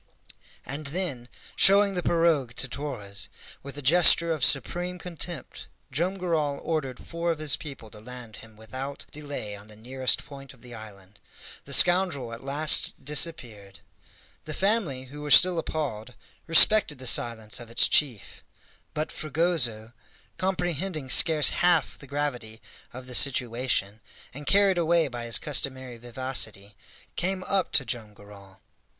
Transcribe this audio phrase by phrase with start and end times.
[0.65, 3.29] And then, showing the pirogue to Torres,
[3.61, 8.37] with a gesture of supreme contempt Joam Garral ordered four of his people to land
[8.37, 11.19] him without delay on the nearest point of the island.
[11.65, 13.81] The scoundrel at last disappeared.
[14.45, 16.15] The family, who were still appalled,
[16.47, 18.43] respected the silence of its chief;
[18.95, 19.93] but Fragoso,
[20.39, 22.59] comprehending scarce half the gravity
[22.91, 24.01] of the situation,
[24.33, 26.75] and carried away by his customary vivacity,
[27.15, 28.61] came up to Joam Garral.